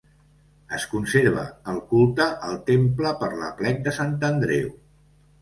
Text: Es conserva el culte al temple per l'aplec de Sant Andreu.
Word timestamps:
Es 0.77 0.85
conserva 0.93 1.43
el 1.73 1.77
culte 1.91 2.27
al 2.49 2.57
temple 2.71 3.13
per 3.21 3.31
l'aplec 3.43 3.87
de 3.91 3.95
Sant 4.01 4.19
Andreu. 4.33 4.75